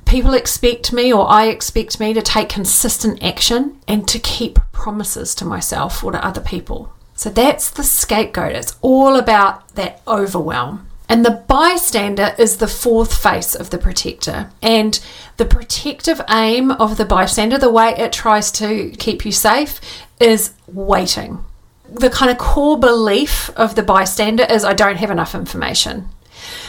people 0.07 0.33
expect 0.33 0.93
me 0.93 1.11
or 1.11 1.29
I 1.29 1.47
expect 1.47 1.99
me 1.99 2.13
to 2.13 2.21
take 2.21 2.49
consistent 2.49 3.21
action 3.21 3.77
and 3.87 4.07
to 4.07 4.19
keep 4.19 4.57
promises 4.71 5.35
to 5.35 5.45
myself 5.45 6.03
or 6.03 6.13
to 6.13 6.25
other 6.25 6.41
people. 6.41 6.93
So 7.13 7.29
that's 7.29 7.69
the 7.69 7.83
scapegoat. 7.83 8.53
It's 8.53 8.77
all 8.81 9.17
about 9.17 9.75
that 9.75 10.01
overwhelm. 10.07 10.86
And 11.09 11.23
the 11.23 11.43
bystander 11.47 12.35
is 12.37 12.57
the 12.57 12.67
fourth 12.67 13.15
face 13.15 13.55
of 13.55 13.69
the 13.69 13.77
protector. 13.77 14.49
And 14.61 14.99
the 15.37 15.45
protective 15.45 16.21
aim 16.29 16.71
of 16.71 16.97
the 16.97 17.05
bystander, 17.05 17.57
the 17.57 17.71
way 17.71 17.89
it 17.97 18.11
tries 18.11 18.51
to 18.53 18.91
keep 18.97 19.25
you 19.25 19.31
safe, 19.31 19.79
is 20.19 20.53
waiting. 20.67 21.43
The 21.89 22.09
kind 22.09 22.29
of 22.29 22.37
core 22.37 22.77
belief 22.77 23.49
of 23.51 23.75
the 23.75 23.83
bystander 23.83 24.45
is 24.49 24.65
I 24.65 24.73
don't 24.73 24.97
have 24.97 25.11
enough 25.11 25.33
information. 25.33 26.09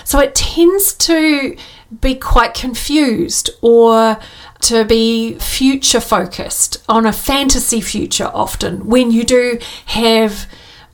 So 0.05 0.21
it 0.21 0.35
tends 0.35 0.95
to 0.95 1.57
be 2.01 2.15
quite 2.15 2.55
confused 2.55 3.51
or 3.61 4.19
to 4.61 4.85
be 4.85 5.35
future 5.39 6.01
focused 6.01 6.83
on 6.89 7.07
a 7.07 7.13
fantasy 7.13 7.81
future 7.81 8.31
often 8.33 8.87
when 8.87 9.11
you 9.11 9.25
do 9.25 9.59
have 9.87 10.47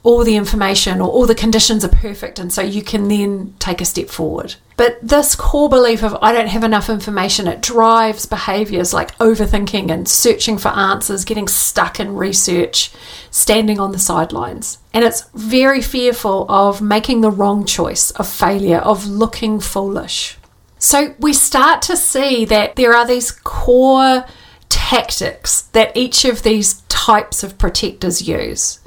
all 0.04 0.22
the 0.22 0.36
information 0.36 1.00
or 1.00 1.08
all 1.08 1.26
the 1.26 1.34
conditions 1.34 1.84
are 1.84 1.88
perfect 1.88 2.38
and 2.38 2.52
so 2.52 2.62
you 2.62 2.82
can 2.82 3.08
then 3.08 3.54
take 3.58 3.80
a 3.80 3.84
step 3.84 4.08
forward. 4.08 4.54
But 4.76 4.98
this 5.00 5.34
core 5.34 5.68
belief 5.68 6.02
of 6.04 6.16
I 6.20 6.32
don't 6.32 6.48
have 6.48 6.62
enough 6.62 6.90
information, 6.90 7.48
it 7.48 7.62
drives 7.62 8.26
behaviors 8.26 8.92
like 8.92 9.16
overthinking 9.18 9.90
and 9.90 10.06
searching 10.06 10.58
for 10.58 10.68
answers, 10.68 11.24
getting 11.24 11.48
stuck 11.48 11.98
in 11.98 12.16
research, 12.16 12.92
standing 13.30 13.80
on 13.80 13.92
the 13.92 13.98
sidelines. 13.98 14.78
And 14.92 15.04
it's 15.04 15.24
very 15.32 15.80
fearful 15.80 16.44
of 16.50 16.82
making 16.82 17.22
the 17.22 17.30
wrong 17.30 17.64
choice, 17.64 18.10
of 18.12 18.28
failure, 18.28 18.78
of 18.78 19.06
looking 19.06 19.58
foolish. 19.58 20.36
So 20.78 21.14
we 21.18 21.32
start 21.32 21.80
to 21.82 21.96
see 21.96 22.44
that 22.44 22.76
there 22.76 22.94
are 22.94 23.06
these 23.06 23.30
core 23.30 24.26
tactics 24.68 25.62
that 25.72 25.96
each 25.96 26.26
of 26.26 26.42
these 26.42 26.82
types 26.88 27.42
of 27.42 27.56
protectors 27.56 28.28
use. 28.28 28.80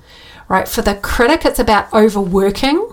Right? 0.48 0.68
For 0.68 0.82
the 0.82 0.96
critic, 0.96 1.46
it's 1.46 1.60
about 1.60 1.94
overworking. 1.94 2.90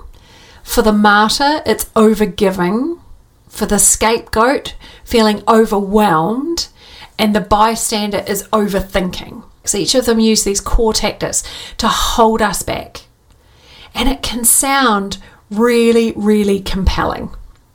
For 0.62 0.82
the 0.82 0.92
martyr, 0.92 1.62
it's 1.64 1.84
overgiving. 1.90 3.00
For 3.48 3.66
the 3.66 3.78
scapegoat, 3.78 4.74
feeling 5.04 5.42
overwhelmed. 5.46 6.68
And 7.18 7.34
the 7.34 7.40
bystander 7.40 8.24
is 8.26 8.48
overthinking. 8.48 9.44
So 9.64 9.78
each 9.78 9.94
of 9.94 10.06
them 10.06 10.20
use 10.20 10.44
these 10.44 10.60
core 10.60 10.92
tactics 10.92 11.42
to 11.78 11.88
hold 11.88 12.42
us 12.42 12.62
back. 12.62 13.02
And 13.94 14.08
it 14.08 14.22
can 14.22 14.44
sound 14.44 15.18
really, 15.50 16.12
really 16.16 16.60
compelling. 16.60 17.30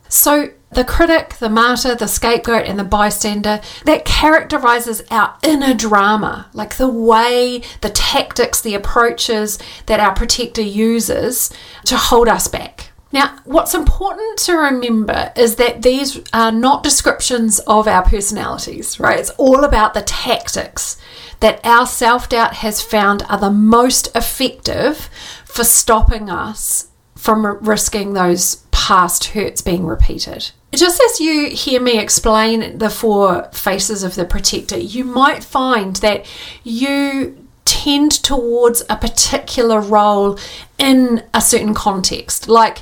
So 0.10 0.50
the 0.72 0.84
critic, 0.84 1.36
the 1.40 1.50
martyr, 1.50 1.96
the 1.96 2.08
scapegoat, 2.08 2.66
and 2.66 2.78
the 2.78 2.84
bystander, 2.84 3.62
that 3.86 4.06
characterizes 4.06 5.02
our 5.10 5.36
inner 5.44 5.74
drama, 5.74 6.50
like 6.54 6.78
the 6.78 6.88
way, 6.88 7.64
the 7.82 7.90
tactics, 7.90 8.62
the 8.62 8.76
approaches 8.76 9.58
that 9.88 10.00
our 10.00 10.14
protector 10.14 10.62
uses 10.62 11.52
to 11.86 11.98
hold 11.98 12.28
us 12.28 12.48
back. 12.48 12.92
Now, 13.12 13.40
what's 13.46 13.74
important 13.74 14.38
to 14.40 14.54
remember 14.54 15.32
is 15.36 15.56
that 15.56 15.82
these 15.82 16.20
are 16.32 16.52
not 16.52 16.84
descriptions 16.84 17.58
of 17.60 17.88
our 17.88 18.04
personalities, 18.04 19.00
right? 19.00 19.20
It's 19.20 19.32
all 19.32 19.64
about 19.64 19.96
the 19.96 20.04
tactics 20.04 21.02
that 21.40 21.66
our 21.66 21.88
self 21.88 22.30
doubt 22.30 22.56
has 22.56 22.82
found 22.82 23.24
are 23.28 23.40
the 23.40 23.50
most 23.50 24.16
effective 24.16 25.10
for 25.44 25.64
stopping 25.64 26.30
us 26.30 26.90
from 27.16 27.46
risking 27.62 28.14
those 28.14 28.58
past 28.90 29.24
hurts 29.26 29.62
being 29.62 29.86
repeated. 29.86 30.50
Just 30.74 31.00
as 31.00 31.20
you 31.20 31.52
hear 31.52 31.80
me 31.80 32.00
explain 32.00 32.80
the 32.80 32.90
four 32.90 33.44
faces 33.54 34.02
of 34.02 34.16
the 34.16 34.26
protector, 34.26 34.80
you 34.80 35.04
might 35.04 35.44
find 35.44 35.98
that 35.98 36.26
you 36.64 37.46
tend 37.66 38.12
towards 38.12 38.82
a 38.90 38.96
particular 38.96 39.80
role 39.80 40.40
in 40.80 41.24
a 41.36 41.40
certain 41.40 41.76
context. 41.76 42.48
Like 42.48 42.82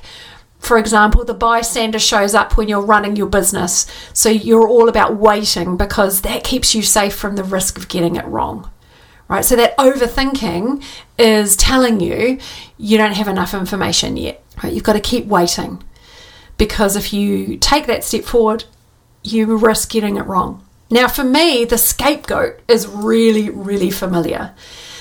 For 0.59 0.77
example, 0.77 1.23
the 1.23 1.33
bystander 1.33 1.99
shows 1.99 2.33
up 2.33 2.57
when 2.57 2.67
you're 2.67 2.81
running 2.81 3.15
your 3.15 3.27
business. 3.27 3.85
So 4.13 4.29
you're 4.29 4.67
all 4.67 4.89
about 4.89 5.15
waiting 5.15 5.77
because 5.77 6.21
that 6.21 6.43
keeps 6.43 6.73
you 6.73 6.81
safe 6.81 7.15
from 7.15 7.35
the 7.35 7.43
risk 7.43 7.77
of 7.77 7.87
getting 7.87 8.15
it 8.15 8.25
wrong. 8.25 8.69
Right? 9.27 9.43
So 9.43 9.55
that 9.57 9.77
overthinking 9.77 10.83
is 11.17 11.57
telling 11.57 11.99
you 11.99 12.39
you 12.77 12.97
don't 12.97 13.15
have 13.15 13.27
enough 13.27 13.53
information 13.53 14.15
yet. 14.15 14.41
Right? 14.63 14.71
You've 14.73 14.83
got 14.83 14.93
to 14.93 15.01
keep 15.01 15.25
waiting 15.25 15.83
because 16.57 16.95
if 16.95 17.13
you 17.13 17.57
take 17.57 17.85
that 17.87 18.03
step 18.03 18.23
forward, 18.23 18.65
you 19.23 19.57
risk 19.57 19.91
getting 19.91 20.17
it 20.17 20.25
wrong. 20.25 20.63
Now, 20.89 21.07
for 21.07 21.23
me, 21.23 21.65
the 21.65 21.77
scapegoat 21.77 22.61
is 22.67 22.87
really, 22.87 23.49
really 23.49 23.91
familiar. 23.91 24.53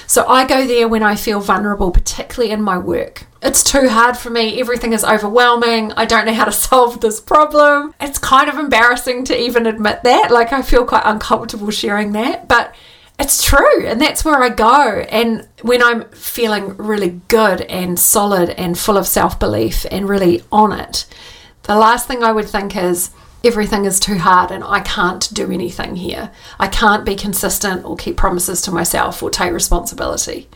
So 0.09 0.27
I 0.27 0.47
go 0.47 0.67
there 0.67 0.89
when 0.89 1.03
I 1.03 1.17
feel 1.17 1.41
vulnerable, 1.41 1.91
particularly 1.91 2.53
in 2.53 2.63
my 2.63 2.79
work. 2.79 3.27
It's 3.43 3.65
too 3.65 3.89
hard 3.89 4.17
for 4.17 4.31
me. 4.31 4.61
Everything 4.61 4.93
is 4.93 5.05
overwhelming. 5.05 5.93
I 5.93 6.05
don't 6.05 6.27
know 6.27 6.35
how 6.35 6.45
to 6.45 6.53
solve 6.69 7.01
this 7.01 7.21
problem. 7.21 7.95
It's 8.01 8.19
kind 8.19 8.49
of 8.49 8.59
embarrassing 8.59 9.25
to 9.25 9.41
even 9.41 9.67
admit 9.67 10.03
that. 10.05 10.31
Like, 10.31 10.53
I 10.53 10.63
feel 10.63 10.85
quite 10.85 11.03
uncomfortable 11.05 11.71
sharing 11.71 12.13
that, 12.13 12.49
but 12.49 12.75
it's 13.19 13.43
true. 13.43 13.87
And 13.87 14.01
that's 14.01 14.25
where 14.25 14.43
I 14.43 14.49
go. 14.49 15.05
And 15.09 15.49
when 15.63 15.83
I'm 15.83 16.09
feeling 16.11 16.77
really 16.77 17.21
good 17.29 17.63
and 17.63 17.99
solid 17.99 18.51
and 18.51 18.79
full 18.79 18.97
of 18.97 19.07
self 19.07 19.39
belief 19.39 19.87
and 19.91 20.09
really 20.09 20.43
on 20.53 20.73
it, 20.73 21.07
the 21.67 21.77
last 21.77 22.07
thing 22.07 22.23
I 22.23 22.33
would 22.33 22.49
think 22.49 22.77
is, 22.77 23.11
everything 23.45 23.85
is 23.85 24.01
too 24.01 24.19
hard 24.19 24.51
and 24.51 24.65
I 24.65 24.81
can't 24.81 25.33
do 25.33 25.51
anything 25.53 25.97
here. 25.97 26.31
I 26.59 26.67
can't 26.69 27.05
be 27.05 27.15
consistent 27.15 27.85
or 27.85 27.97
keep 27.97 28.17
promises 28.17 28.61
to 28.63 28.73
myself 28.73 29.23
or 29.23 29.31
take 29.31 29.53
responsibility. 29.53 30.49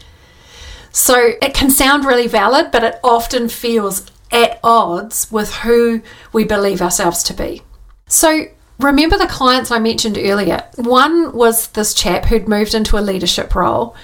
So 0.92 1.34
it 1.40 1.54
can 1.54 1.70
sound 1.70 2.04
really 2.04 2.26
valid, 2.26 2.72
but 2.72 2.82
it 2.82 2.98
often 3.04 3.48
feels 3.48 4.10
at 4.32 4.58
odds 4.64 5.30
with 5.30 5.54
who 5.56 6.02
we 6.32 6.44
believe 6.44 6.82
ourselves 6.82 7.22
to 7.24 7.34
be. 7.34 7.62
So 8.08 8.46
remember 8.78 9.16
the 9.16 9.26
clients 9.26 9.70
I 9.70 9.78
mentioned 9.78 10.18
earlier. 10.18 10.64
One 10.76 11.32
was 11.32 11.68
this 11.68 11.94
chap 11.94 12.24
who'd 12.24 12.48
moved 12.48 12.74
into 12.74 12.98
a 12.98 13.00
leadership 13.00 13.54
role. 13.54 13.94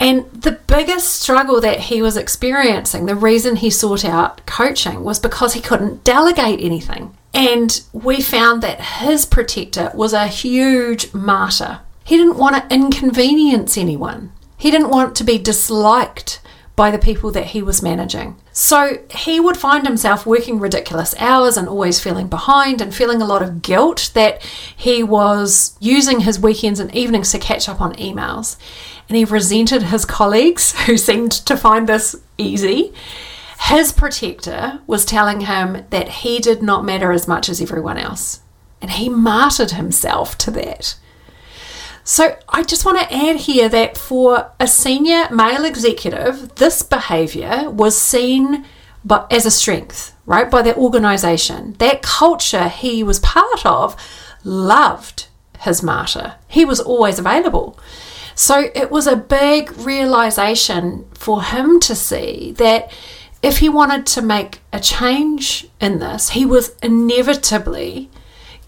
And 0.00 0.30
the 0.30 0.52
biggest 0.52 1.20
struggle 1.20 1.60
that 1.60 1.80
he 1.80 2.00
was 2.02 2.16
experiencing, 2.16 3.06
the 3.06 3.16
reason 3.16 3.56
he 3.56 3.70
sought 3.70 4.04
out 4.04 4.46
coaching 4.46 5.02
was 5.02 5.18
because 5.18 5.54
he 5.54 5.60
couldn't 5.60 6.04
delegate 6.04 6.60
anything. 6.60 7.16
And 7.34 7.80
we 7.92 8.20
found 8.22 8.62
that 8.62 8.80
his 8.80 9.26
protector 9.26 9.90
was 9.94 10.12
a 10.12 10.28
huge 10.28 11.12
martyr. 11.12 11.80
He 12.04 12.16
didn't 12.16 12.38
want 12.38 12.56
to 12.56 12.74
inconvenience 12.74 13.76
anyone, 13.76 14.32
he 14.56 14.70
didn't 14.70 14.90
want 14.90 15.14
to 15.16 15.24
be 15.24 15.38
disliked 15.38 16.40
by 16.78 16.92
the 16.92 16.98
people 16.98 17.32
that 17.32 17.46
he 17.46 17.60
was 17.60 17.82
managing. 17.82 18.36
So 18.52 18.98
he 19.10 19.40
would 19.40 19.56
find 19.56 19.84
himself 19.84 20.24
working 20.24 20.60
ridiculous 20.60 21.12
hours 21.18 21.56
and 21.56 21.68
always 21.68 21.98
feeling 21.98 22.28
behind 22.28 22.80
and 22.80 22.94
feeling 22.94 23.20
a 23.20 23.26
lot 23.26 23.42
of 23.42 23.62
guilt 23.62 24.12
that 24.14 24.40
he 24.76 25.02
was 25.02 25.76
using 25.80 26.20
his 26.20 26.38
weekends 26.38 26.78
and 26.78 26.94
evenings 26.94 27.32
to 27.32 27.38
catch 27.40 27.68
up 27.68 27.80
on 27.80 27.96
emails. 27.96 28.56
And 29.08 29.16
he 29.16 29.24
resented 29.24 29.84
his 29.84 30.04
colleagues 30.04 30.78
who 30.86 30.96
seemed 30.96 31.32
to 31.32 31.56
find 31.56 31.88
this 31.88 32.16
easy. 32.36 32.92
His 33.60 33.92
protector 33.92 34.80
was 34.86 35.04
telling 35.04 35.42
him 35.42 35.84
that 35.90 36.08
he 36.08 36.38
did 36.38 36.62
not 36.62 36.84
matter 36.84 37.10
as 37.10 37.26
much 37.26 37.48
as 37.48 37.60
everyone 37.60 37.98
else. 37.98 38.40
And 38.80 38.92
he 38.92 39.08
martyred 39.08 39.72
himself 39.72 40.38
to 40.38 40.50
that. 40.52 40.96
So 42.04 42.36
I 42.48 42.62
just 42.62 42.86
want 42.86 42.98
to 43.00 43.14
add 43.14 43.36
here 43.36 43.68
that 43.68 43.98
for 43.98 44.50
a 44.58 44.66
senior 44.66 45.28
male 45.30 45.64
executive, 45.64 46.54
this 46.54 46.82
behavior 46.82 47.68
was 47.68 48.00
seen 48.00 48.64
but 49.04 49.32
as 49.32 49.46
a 49.46 49.50
strength, 49.50 50.14
right, 50.26 50.50
by 50.50 50.62
the 50.62 50.76
organization. 50.76 51.74
That 51.78 52.02
culture 52.02 52.68
he 52.68 53.02
was 53.02 53.20
part 53.20 53.64
of 53.64 53.96
loved 54.44 55.28
his 55.60 55.82
martyr. 55.82 56.34
He 56.46 56.64
was 56.64 56.80
always 56.80 57.18
available. 57.18 57.78
So 58.38 58.70
it 58.72 58.92
was 58.92 59.08
a 59.08 59.16
big 59.16 59.76
realization 59.78 61.06
for 61.12 61.42
him 61.42 61.80
to 61.80 61.96
see 61.96 62.52
that 62.52 62.92
if 63.42 63.58
he 63.58 63.68
wanted 63.68 64.06
to 64.06 64.22
make 64.22 64.60
a 64.72 64.78
change 64.78 65.66
in 65.80 65.98
this, 65.98 66.30
he 66.30 66.46
was 66.46 66.76
inevitably 66.80 68.08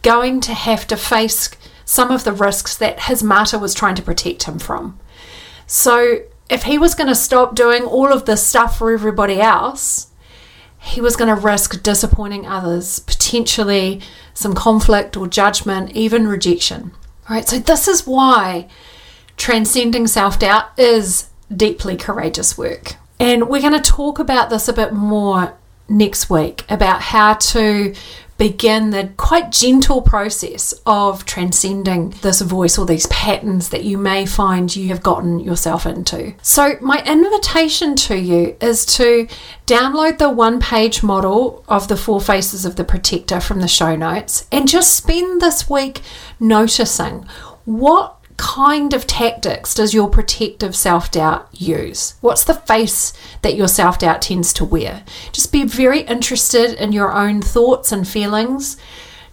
going 0.03 0.41
to 0.41 0.55
have 0.55 0.89
to 0.89 0.97
face 0.97 1.51
some 1.85 2.11
of 2.11 2.25
the 2.25 2.33
risks 2.33 2.77
that 2.79 3.03
his 3.03 3.23
martyr 3.23 3.61
was 3.61 3.73
trying 3.73 3.95
to 3.95 4.03
protect 4.03 4.43
him 4.43 4.59
from. 4.59 4.99
So, 5.69 6.23
if 6.49 6.65
he 6.65 6.77
was 6.77 6.97
going 6.97 7.07
to 7.09 7.15
stop 7.15 7.55
doing 7.55 7.85
all 7.85 8.13
of 8.13 8.25
this 8.25 8.45
stuff 8.45 8.77
for 8.77 8.93
everybody 8.93 9.41
else, 9.41 10.09
he 10.81 11.01
was 11.01 11.15
going 11.15 11.33
to 11.33 11.41
risk 11.41 11.81
disappointing 11.81 12.45
others, 12.45 12.99
potentially 12.99 14.01
some 14.35 14.53
conflict 14.53 15.17
or 15.17 15.29
judgment, 15.29 15.93
even 15.93 16.27
rejection. 16.27 16.91
All 17.29 17.37
right, 17.37 17.47
so 17.47 17.61
this 17.61 17.87
is 17.87 18.05
why 18.05 18.69
transcending 19.41 20.07
self 20.07 20.39
doubt 20.39 20.79
is 20.79 21.31
deeply 21.55 21.97
courageous 21.97 22.57
work. 22.57 22.95
And 23.19 23.49
we're 23.49 23.63
going 23.63 23.81
to 23.81 23.91
talk 23.91 24.19
about 24.19 24.51
this 24.51 24.69
a 24.69 24.73
bit 24.73 24.93
more 24.93 25.55
next 25.89 26.31
week 26.31 26.65
about 26.71 27.01
how 27.01 27.35
to 27.35 27.95
begin 28.39 28.89
the 28.89 29.11
quite 29.19 29.51
gentle 29.51 30.01
process 30.01 30.73
of 30.87 31.27
transcending 31.27 32.11
this 32.23 32.41
voice 32.41 32.79
or 32.79 32.87
these 32.87 33.07
patterns 33.09 33.69
that 33.69 33.85
you 33.85 33.99
may 33.99 34.25
find 34.25 34.75
you 34.75 34.89
have 34.89 35.03
gotten 35.03 35.39
yourself 35.39 35.85
into. 35.85 36.35
So, 36.41 36.77
my 36.81 37.03
invitation 37.05 37.97
to 37.97 38.17
you 38.17 38.57
is 38.61 38.87
to 38.97 39.27
download 39.67 40.19
the 40.19 40.31
one 40.31 40.61
page 40.61 41.03
model 41.03 41.65
of 41.69 41.89
the 41.89 41.97
four 41.97 42.21
faces 42.21 42.65
of 42.65 42.77
the 42.77 42.85
protector 42.85 43.41
from 43.41 43.61
the 43.61 43.69
show 43.69 43.97
notes 43.97 44.47
and 44.53 44.69
just 44.69 44.97
spend 44.97 45.43
this 45.43 45.69
week 45.69 46.01
noticing 46.39 47.27
what 47.65 48.20
kind 48.41 48.95
of 48.95 49.07
tactics 49.07 49.75
does 49.75 49.93
your 49.93 50.09
protective 50.09 50.75
self 50.75 51.11
doubt 51.11 51.47
use? 51.53 52.15
What's 52.23 52.43
the 52.43 52.55
face 52.55 53.13
that 53.43 53.55
your 53.55 53.69
self 53.69 53.99
doubt 53.99 54.23
tends 54.23 54.55
to 54.55 54.65
wear? 54.65 55.05
Just 55.31 55.53
be 55.53 55.65
very 55.65 56.01
interested 56.01 56.73
in 56.83 56.93
your 56.93 57.13
own 57.13 57.43
thoughts 57.43 57.93
and 57.93 58.09
feelings. 58.09 58.79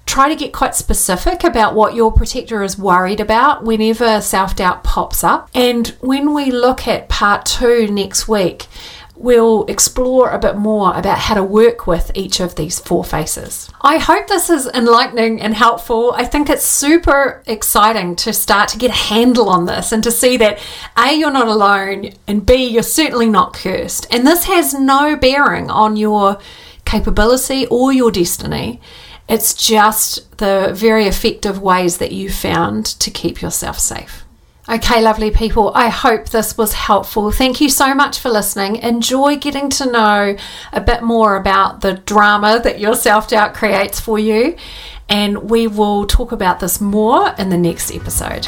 Try 0.06 0.28
to 0.28 0.36
get 0.36 0.52
quite 0.52 0.76
specific 0.76 1.46
about 1.46 1.74
what 1.74 1.96
your 1.96 2.12
protector 2.12 2.63
is 2.63 2.78
worried 2.78 3.22
about 3.22 3.63
whenever 3.63 4.20
self 4.20 4.58
doubt 4.58 4.84
pops 4.84 5.24
up. 5.24 5.50
And 5.54 5.88
when 6.02 6.34
we 6.34 6.52
look 6.52 6.86
at 6.86 7.08
part 7.08 7.46
two 7.46 7.88
next 7.88 8.28
week, 8.28 8.67
we'll 9.19 9.65
explore 9.65 10.30
a 10.30 10.39
bit 10.39 10.56
more 10.56 10.93
about 10.93 11.17
how 11.17 11.34
to 11.34 11.43
work 11.43 11.88
with 11.88 12.12
each 12.13 12.39
of 12.39 12.56
these 12.56 12.80
four 12.80 13.03
faces. 13.03 13.69
I 13.82 13.97
hope 13.97 14.27
this 14.27 14.49
is 14.49 14.67
enlightening 14.67 15.41
and 15.41 15.56
helpful. 15.56 16.13
I 16.13 16.25
think 16.25 16.49
it's 16.49 16.65
super 16.65 17.41
exciting 17.47 18.15
to 18.17 18.34
start 18.34 18.69
to 18.69 18.77
get 18.77 18.91
a 18.91 18.93
handle 18.93 19.49
on 19.49 19.65
this 19.65 19.91
and 19.91 20.03
to 20.03 20.12
see 20.12 20.38
that 20.38 20.60
A, 20.97 21.13
you're 21.13 21.32
not 21.32 21.47
alone, 21.47 22.12
and 22.27 22.45
B, 22.45 22.65
you're 22.65 22.84
certainly 22.84 23.30
not 23.30 23.53
cursed. 23.53 24.08
And 24.12 24.25
this 24.25 24.45
has 24.45 24.73
no 24.73 25.15
bearing 25.15 25.69
on 25.69 25.95
your 25.95 26.38
capability 26.86 27.65
or 27.67 27.91
your 27.91 28.12
destiny. 28.12 28.80
It's 29.27 29.53
just 29.53 30.38
the 30.38 30.71
very 30.73 31.06
effective 31.06 31.60
ways 31.60 31.97
that 31.97 32.12
you 32.12 32.30
found 32.30 32.86
to 32.86 33.12
keep 33.12 33.41
yourself 33.41 33.80
safe. 33.80 34.26
Okay, 34.69 35.01
lovely 35.01 35.32
people, 35.32 35.71
I 35.73 35.88
hope 35.88 36.27
this 36.27 36.58
was 36.58 36.73
helpful. 36.73 37.32
Thank 37.32 37.62
you 37.62 37.69
so 37.69 37.93
much 37.93 38.19
for 38.19 38.30
listening. 38.30 38.75
Enjoy 38.77 39.38
getting 39.38 39.69
to 39.69 39.89
know 39.89 40.36
a 40.73 40.82
bit 40.82 41.03
more 41.03 41.38
about 41.38 41.80
the 41.80 41.93
drama 41.93 42.60
that 42.62 42.77
your 42.77 42.95
self 42.95 43.30
doubt 43.30 43.53
creates 43.53 43.97
for 43.99 44.19
you. 44.19 44.58
And 45.08 45.49
we 45.49 45.67
will 45.67 46.06
talk 46.06 46.34
about 46.34 46.60
this 46.60 46.82
more 46.82 47.34
in 47.38 47.47
the 47.49 47.58
next 47.58 47.95
episode. 47.95 48.45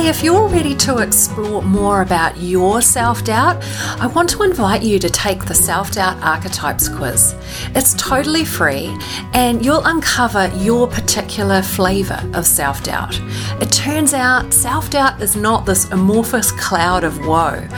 Hey, 0.00 0.08
if 0.08 0.22
you're 0.22 0.48
ready 0.48 0.74
to 0.76 1.00
explore 1.00 1.60
more 1.60 2.00
about 2.00 2.38
your 2.38 2.80
self 2.80 3.22
doubt, 3.22 3.62
I 4.00 4.06
want 4.06 4.30
to 4.30 4.44
invite 4.44 4.82
you 4.82 4.98
to 4.98 5.10
take 5.10 5.44
the 5.44 5.54
Self 5.54 5.92
Doubt 5.92 6.16
Archetypes 6.22 6.88
quiz. 6.88 7.34
It's 7.74 7.92
totally 7.92 8.46
free 8.46 8.96
and 9.34 9.62
you'll 9.62 9.84
uncover 9.84 10.50
your 10.56 10.88
particular 10.88 11.60
flavour 11.60 12.18
of 12.32 12.46
self 12.46 12.82
doubt. 12.82 13.20
It 13.60 13.70
turns 13.72 14.14
out 14.14 14.54
self 14.54 14.88
doubt 14.88 15.20
is 15.20 15.36
not 15.36 15.66
this 15.66 15.90
amorphous 15.90 16.50
cloud 16.50 17.04
of 17.04 17.26
woe. 17.26 17.68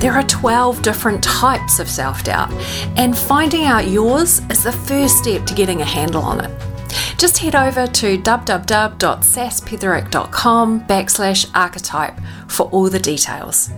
There 0.00 0.12
are 0.12 0.24
12 0.24 0.82
different 0.82 1.24
types 1.24 1.78
of 1.78 1.88
self 1.88 2.24
doubt, 2.24 2.52
and 2.98 3.16
finding 3.16 3.64
out 3.64 3.88
yours 3.88 4.42
is 4.50 4.64
the 4.64 4.72
first 4.72 5.16
step 5.16 5.46
to 5.46 5.54
getting 5.54 5.80
a 5.80 5.86
handle 5.86 6.20
on 6.20 6.44
it 6.44 6.79
just 7.18 7.38
head 7.38 7.54
over 7.54 7.86
to 7.86 8.18
www.saspetherick.com 8.18 10.80
backslash 10.86 11.50
archetype 11.54 12.18
for 12.48 12.64
all 12.70 12.88
the 12.88 12.98
details. 12.98 13.70